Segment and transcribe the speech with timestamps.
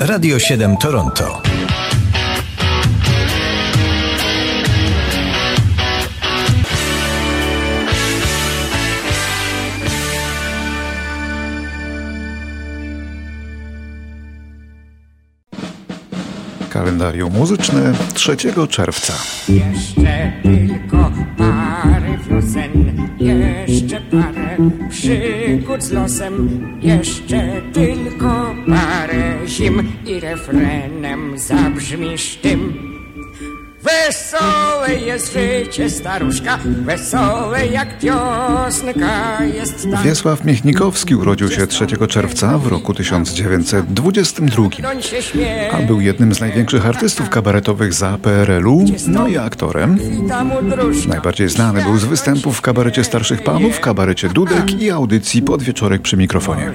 [0.00, 1.42] Radio 7 Toronto.
[16.70, 18.36] Kalendarium muzyczne 3
[18.70, 19.12] czerwca.
[19.48, 24.33] Jeszcze tylko parę wiosen, jeszcze parę
[24.90, 32.93] przygód z losem, jeszcze tylko parę zim i refrenem zabrzmisz tym.
[33.84, 40.02] Wesołe jest życie staruszka, wesołe jak piosenka jest ta.
[40.02, 46.34] Wiesław Michnikowski urodził się 3 czerwca w roku 1922, On się śmieje, a był jednym
[46.34, 49.98] z największych artystów kabaretowych za PRL-u, no i aktorem.
[51.08, 56.16] Najbardziej znany był z występów w kabarecie Starszych Panów, kabarecie Dudek i audycji Podwieczorek przy
[56.16, 56.72] mikrofonie.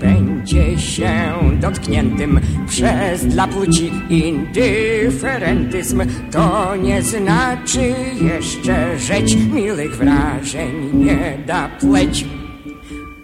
[0.00, 6.02] będzie się dotkniętym przez dla płci indyferentyzm.
[6.32, 6.43] To
[6.82, 12.24] nie znaczy jeszcze rzeć miłych wrażeń nie da pleć.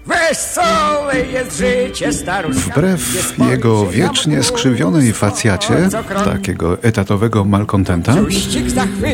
[0.07, 2.73] Wesołe jest życie staruszka.
[2.73, 5.89] Wbrew jego wiecznie skrzywionej facjacie,
[6.25, 8.15] takiego etatowego malkontenta.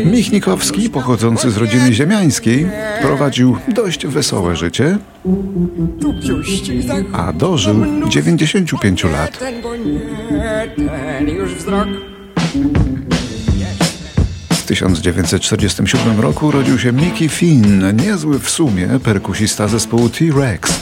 [0.05, 2.67] Michnikowski, pochodzący z rodziny ziemiańskiej,
[3.03, 4.99] prowadził dość wesołe życie,
[7.13, 7.75] a dożył
[8.09, 9.39] 95 lat.
[9.39, 10.01] Ten, bo nie
[10.77, 11.89] ten już wzrok.
[14.77, 20.81] W 1947 roku urodził się Mickey Finn, niezły w sumie perkusista zespołu T-Rex.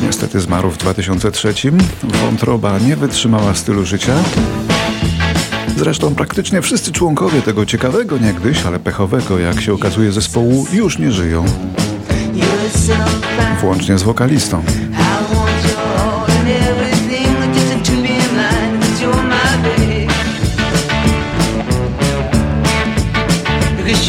[0.00, 1.54] Niestety zmarł w 2003.
[2.02, 4.14] Wątroba nie wytrzymała stylu życia.
[5.76, 11.12] Zresztą praktycznie wszyscy członkowie tego ciekawego niegdyś, ale pechowego, jak się okazuje, zespołu już nie
[11.12, 11.44] żyją.
[13.60, 14.62] Włącznie z wokalistą.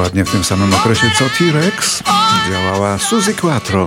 [0.00, 2.02] Dokładnie w tym samym okresie co T-Rex.
[2.50, 3.86] Działała Suzy Quattro,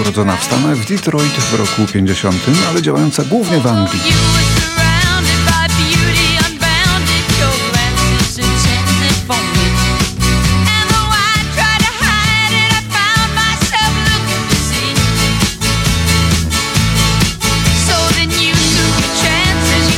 [0.00, 2.36] urodzona w Stanach w Detroit w roku 50,
[2.70, 4.00] ale działająca głównie w Anglii.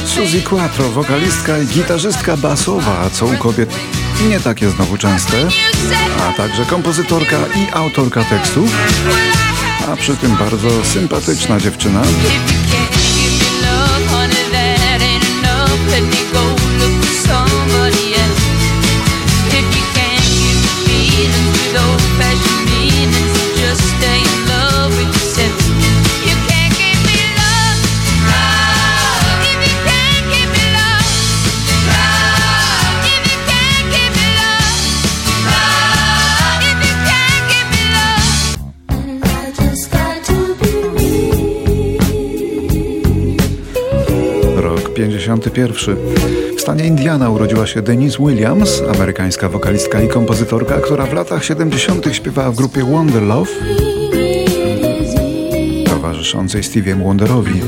[0.07, 3.71] Suzy Quattro, wokalistka i gitarzystka basowa, co u kobiet
[4.29, 5.49] nie takie znowu częste,
[6.21, 8.71] a także kompozytorka i autorka tekstów,
[9.89, 12.03] a przy tym bardzo sympatyczna dziewczyna.
[46.57, 52.07] W stanie Indiana urodziła się Denise Williams, amerykańska wokalistka i kompozytorka, która w latach 70.
[52.13, 53.51] śpiewała w grupie Wonder Love
[56.03, 57.61] towarzyszącej Stevie'em Wonderowi.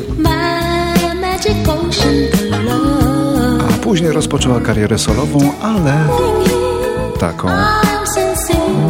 [3.70, 6.08] A później rozpoczęła karierę solową, ale
[7.18, 7.48] taką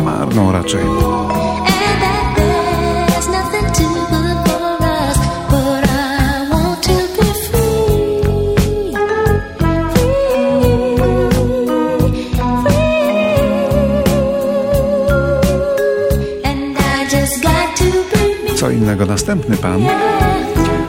[0.04, 0.80] marną raczej.
[18.64, 19.80] Co innego następny pan.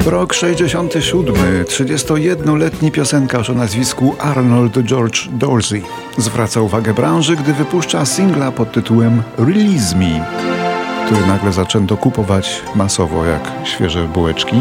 [0.05, 1.35] Rok 67.
[1.65, 5.81] 31-letni piosenkarz o nazwisku Arnold George Dorsey
[6.17, 10.25] zwraca uwagę branży, gdy wypuszcza singla pod tytułem Release Me,
[11.05, 14.55] który nagle zaczęto kupować masowo jak świeże bułeczki.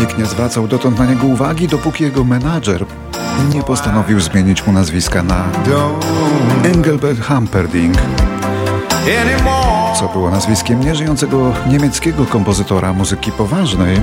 [0.00, 2.86] Nikt nie zwracał dotąd na niego uwagi, dopóki jego menadżer
[3.54, 5.44] nie postanowił zmienić mu nazwiska na
[6.64, 7.98] Engelbert Humperdinck,
[9.98, 14.00] co było nazwiskiem nieżyjącego niemieckiego kompozytora muzyki poważnej,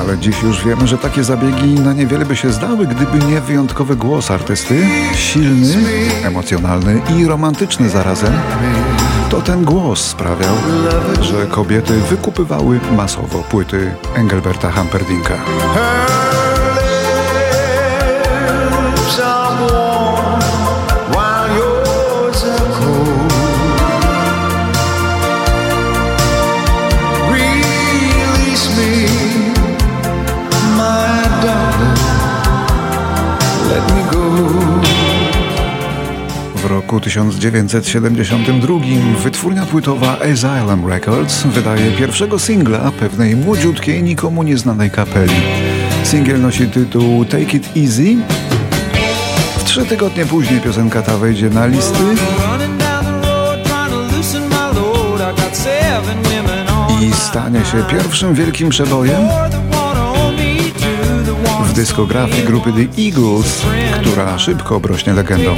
[0.00, 3.96] ale dziś już wiemy, że takie zabiegi na niewiele by się zdały, gdyby nie wyjątkowy
[3.96, 5.76] głos artysty, silny,
[6.24, 8.32] emocjonalny i romantyczny zarazem.
[9.30, 10.54] To ten głos sprawiał,
[11.20, 15.34] że kobiety wykupywały masowo płyty Engelberta Humperdinka.
[36.98, 38.74] Roku 1972
[39.22, 45.34] wytwórnia płytowa Asylum Records wydaje pierwszego singla pewnej młodziutkiej, nikomu nieznanej kapeli.
[46.04, 48.16] Singiel nosi tytuł Take It Easy.
[49.58, 52.04] W trzy tygodnie później piosenka ta wejdzie na listy.
[57.02, 59.22] I stanie się pierwszym wielkim przebojem
[61.64, 63.62] w dyskografii grupy The Eagles,
[64.00, 65.56] która szybko obrośnie legendą.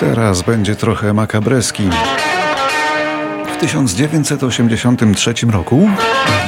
[0.00, 1.82] Teraz będzie trochę makabreski.
[3.54, 5.88] W 1983 roku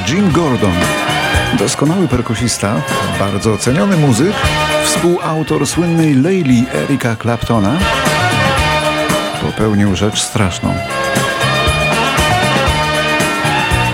[0.07, 0.73] Jim Gordon,
[1.59, 2.81] doskonały perkusista,
[3.19, 4.33] bardzo ceniony muzyk,
[4.85, 7.79] współautor słynnej Layli Erika Claptona,
[9.41, 10.73] popełnił rzecz straszną.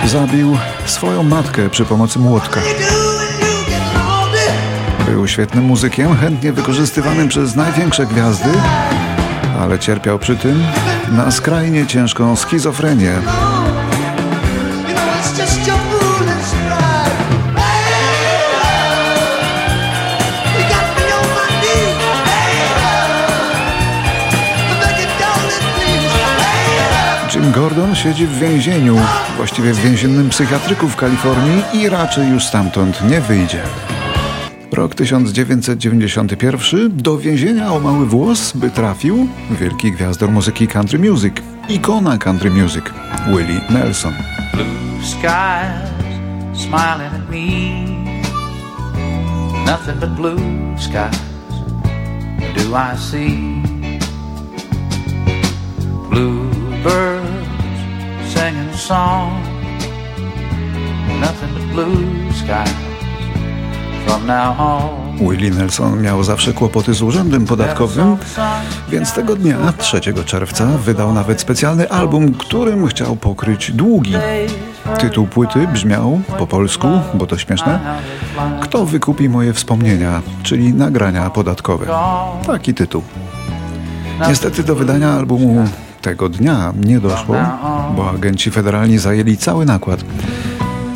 [0.06, 2.62] Zabił swoją matkę przy pomocy młotka.
[5.06, 8.50] Był świetnym muzykiem, chętnie wykorzystywanym przez największe gwiazdy,
[9.60, 10.64] ale cierpiał przy tym
[11.12, 13.14] na skrajnie ciężką schizofrenię.
[27.54, 28.98] Gordon siedzi w więzieniu,
[29.38, 33.62] właściwie w więziennym psychiatryku w Kalifornii i raczej już stamtąd nie wyjdzie.
[34.72, 41.34] Rok 1991 do więzienia o mały włos by trafił wielki gwiazdor muzyki country music,
[41.70, 42.84] ikona country music,
[43.28, 44.14] Willie Nelson.
[44.54, 45.90] blue skies
[46.54, 47.84] smiling at me.
[49.66, 50.40] Nothing but blue
[50.78, 51.20] skies
[52.56, 53.64] do I see.
[58.74, 59.32] A song.
[61.20, 62.74] Nothing but blue skies
[64.06, 65.04] from now on.
[65.30, 68.18] Willie Nelson miał zawsze kłopoty z urzędem podatkowym,
[68.90, 74.14] więc tego dnia, 3 czerwca, wydał nawet specjalny album, którym chciał pokryć długi.
[75.00, 77.80] Tytuł płyty brzmiał po polsku, bo to śmieszne,
[78.62, 81.86] Kto wykupi moje wspomnienia, czyli nagrania podatkowe.
[82.48, 83.04] Taki tytuł.
[84.28, 85.68] Niestety do wydania albumu
[86.04, 87.36] tego dnia nie doszło,
[87.96, 90.06] bo agenci federalni zajęli cały nakład.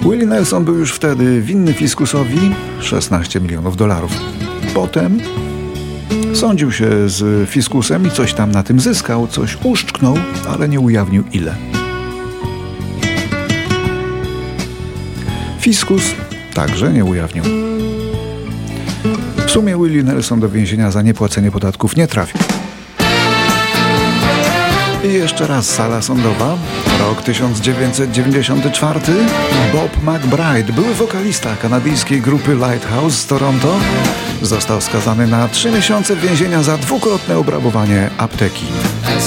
[0.02, 4.12] Willie Nelson był już wtedy winny fiskusowi 16 milionów dolarów.
[4.74, 5.20] Potem
[6.34, 10.18] sądził się z fiskusem i coś tam na tym zyskał, coś uszczknął,
[10.50, 11.56] ale nie ujawnił ile.
[15.60, 16.04] Fiskus
[16.54, 17.44] także nie ujawnił.
[19.48, 22.57] W sumie Willie Nelson do więzienia za niepłacenie podatków nie trafił.
[25.10, 26.58] I jeszcze raz sala sądowa.
[27.00, 29.00] Rok 1994.
[29.74, 33.80] Bob McBride, były wokalista kanadyjskiej grupy Lighthouse z Toronto,
[34.42, 38.66] został skazany na trzy miesiące więzienia za dwukrotne obrabowanie apteki.
[39.04, 39.22] No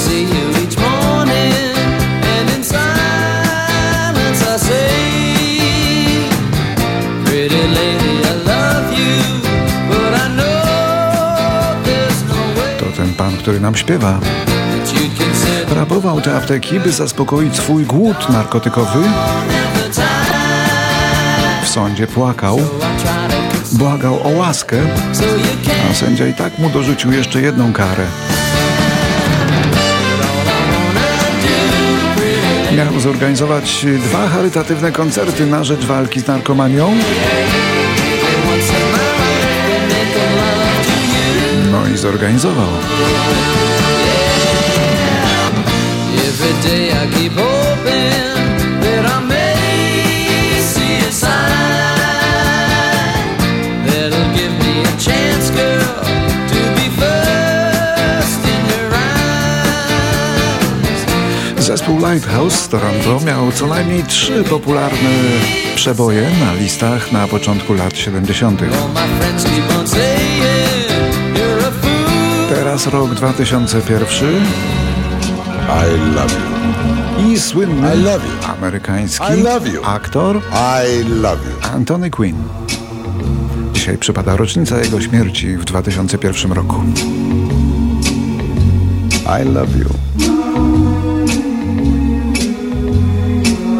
[12.79, 14.19] To ten pan, który nam śpiewa.
[15.81, 18.99] Rabował te apteki, by zaspokoić swój głód narkotykowy.
[21.63, 22.59] W sądzie płakał,
[23.71, 24.77] błagał o łaskę,
[25.91, 28.05] a sędzia i tak mu dorzucił jeszcze jedną karę.
[32.77, 36.93] Miał zorganizować dwa charytatywne koncerty na rzecz walki z narkomanią.
[41.71, 42.69] No i zorganizował.
[46.61, 48.37] Day I keep hoping
[48.83, 51.31] that I may see a sign
[53.87, 56.03] that'll give me a chance, girl,
[56.51, 59.25] to be first in your eyes.
[61.57, 65.09] Zespół Lighthouse z Toronto miał co najmniej trzy popularne
[65.75, 68.61] przeboje na listach na początku lat 70.
[68.61, 70.89] All my friends keep on saying
[71.35, 72.55] you're a fool.
[72.55, 74.90] Teraz rok 2001
[75.69, 77.31] I love you.
[77.33, 78.47] i słynny I love you.
[78.53, 79.81] amerykański I love you.
[79.85, 81.75] aktor I love you.
[81.75, 82.35] Anthony Quinn.
[83.73, 86.75] Dzisiaj przypada rocznica jego śmierci w 2001 roku.
[89.41, 89.89] I love you.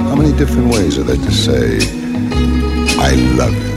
[0.10, 1.78] How many different ways are there to say
[3.12, 3.72] I love you?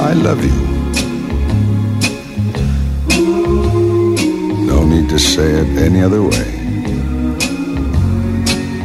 [0.00, 0.69] I love you.
[4.90, 6.60] Need to say it any other way.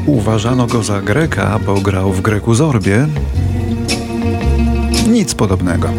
[0.05, 3.07] Uważano go za Greka, bo grał w Greku Zorbie.
[5.07, 5.89] Nic podobnego.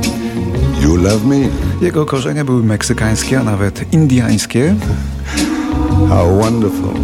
[0.82, 1.36] You love me?
[1.82, 4.74] Jego korzenie były meksykańskie, a nawet indiańskie.
[6.08, 6.94] How wonderful.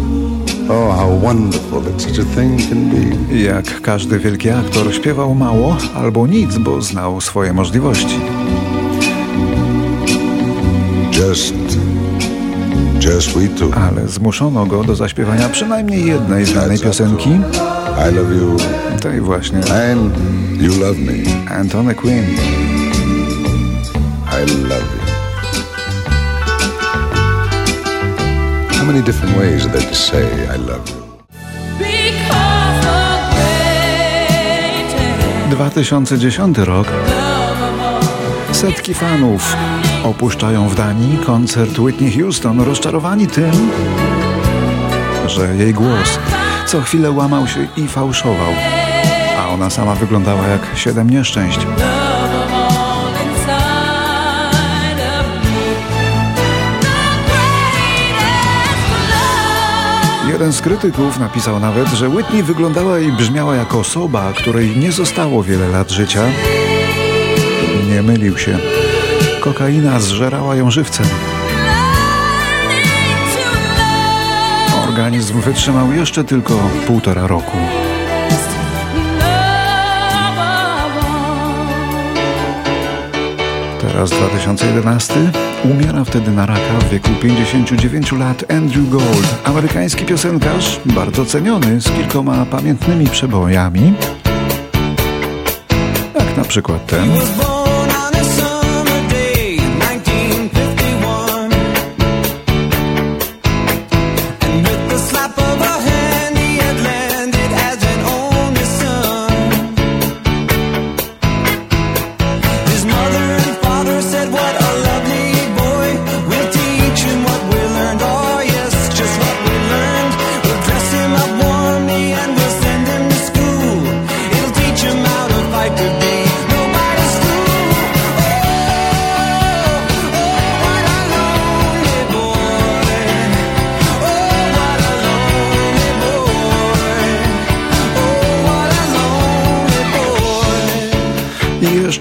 [0.69, 3.35] Oh, how wonderful that such a thing can be.
[3.35, 8.19] Jak każdy wielki aktor śpiewał mało albo nic, bo znał swoje możliwości.
[11.11, 11.53] Just.
[13.75, 18.57] Ale zmuszono go do zaśpiewania przynajmniej jednej znanej piosenki, I love you,
[19.01, 20.17] tej właśnie and
[20.61, 21.13] you love me.
[21.59, 22.25] Anthony Quinn.
[24.31, 25.03] I love you.
[28.77, 31.03] How many different ways are there to say I love you?
[31.79, 33.19] Because the
[35.49, 37.22] greatest 2010 rok.
[38.63, 39.55] Setki fanów
[40.03, 43.71] opuszczają w Danii koncert Whitney Houston, rozczarowani tym,
[45.27, 46.19] że jej głos
[46.65, 48.53] co chwilę łamał się i fałszował,
[49.39, 51.59] a ona sama wyglądała jak siedem nieszczęść.
[60.27, 65.43] Jeden z krytyków napisał nawet, że Whitney wyglądała i brzmiała jak osoba, której nie zostało
[65.43, 66.21] wiele lat życia.
[67.93, 68.57] Nie mylił się.
[69.41, 71.05] Kokaina zżerała ją żywcem.
[74.87, 76.53] Organizm wytrzymał jeszcze tylko
[76.87, 77.57] półtora roku.
[83.81, 85.13] Teraz 2011.
[85.63, 91.91] Umiera wtedy na raka w wieku 59 lat Andrew Gold, amerykański piosenkarz, bardzo ceniony, z
[91.91, 93.93] kilkoma pamiętnymi przebojami.
[96.19, 97.09] Jak na przykład ten.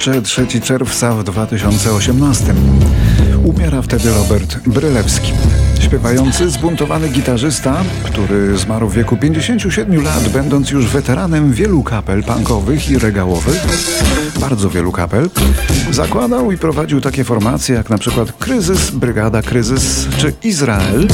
[0.07, 2.55] Jeszcze 3 czerwca w 2018
[3.45, 5.33] umiera wtedy Robert Brylewski.
[5.81, 12.91] Śpiewający, zbuntowany gitarzysta, który zmarł w wieku 57 lat, będąc już weteranem wielu kapel punkowych
[12.91, 13.67] i regałowych,
[14.41, 15.31] bardzo wielu kapel,
[15.91, 21.09] zakładał i prowadził takie formacje jak na przykład Kryzys, Brygada Kryzys czy Izrael.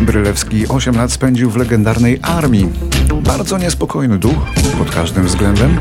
[0.00, 2.95] Brylewski 8 lat spędził w legendarnej armii.
[3.14, 4.34] Bardzo niespokojny duch
[4.78, 5.78] pod każdym względem.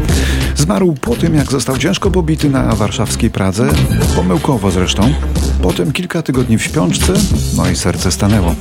[0.55, 3.67] Zmarł po tym, jak został ciężko pobity na warszawskiej Pradze,
[4.15, 5.13] pomyłkowo zresztą.
[5.61, 7.13] Potem kilka tygodni w śpiączce,
[7.57, 8.55] no i serce stanęło.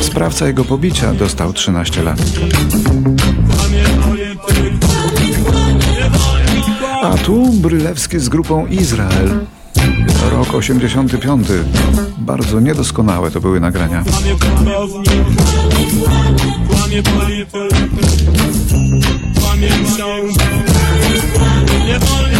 [0.00, 2.18] Sprawca jego pobicia dostał 13 lat.
[7.02, 9.40] A tu Brylewski z grupą Izrael.
[10.30, 11.46] Rok 85.
[12.18, 14.04] Bardzo niedoskonałe to były nagrania.
[17.02, 17.70] Polityk,
[19.40, 20.46] kłamie książę.
[21.86, 22.35] Nie wolno